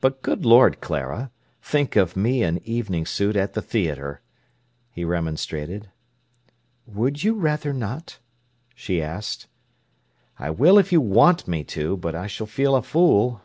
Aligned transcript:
"But, 0.00 0.20
good 0.20 0.44
Lord, 0.44 0.80
Clara! 0.80 1.30
Think 1.62 1.94
of 1.94 2.16
me 2.16 2.42
in 2.42 2.58
evening 2.66 3.06
suit 3.06 3.36
at 3.36 3.52
the 3.52 3.62
theatre!" 3.62 4.20
he 4.90 5.04
remonstrated. 5.04 5.90
"Would 6.86 7.22
you 7.22 7.34
rather 7.34 7.72
not?" 7.72 8.18
she 8.74 9.00
asked. 9.00 9.46
"I 10.40 10.50
will 10.50 10.76
if 10.76 10.90
you 10.90 11.00
want 11.00 11.46
me 11.46 11.62
to; 11.70 11.96
but 11.96 12.16
I 12.16 12.26
s'll 12.26 12.46
feel 12.48 12.74
a 12.74 12.82
fool." 12.82 13.42